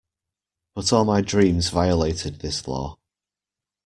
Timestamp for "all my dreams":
0.91-1.69